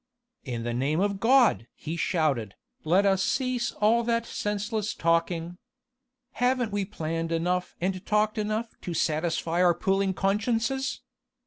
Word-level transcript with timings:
"In 0.43 0.63
the 0.63 0.73
name 0.73 0.99
of 0.99 1.19
God!" 1.19 1.67
he 1.75 1.95
shouted, 1.95 2.55
"let 2.83 3.05
us 3.05 3.21
cease 3.21 3.71
all 3.73 4.03
that 4.05 4.25
senseless 4.25 4.95
talking. 4.95 5.59
Haven't 6.31 6.71
we 6.71 6.85
planned 6.85 7.31
enough 7.31 7.75
and 7.79 8.03
talked 8.03 8.39
enough 8.39 8.73
to 8.81 8.95
satisfy 8.95 9.61
our 9.63 9.75
puling 9.75 10.15
consciences? 10.15 11.01